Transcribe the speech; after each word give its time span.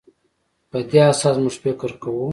په 0.69 0.77
دې 0.89 0.99
اساس 1.11 1.35
موږ 1.43 1.55
فکر 1.63 1.89
کوو. 2.01 2.27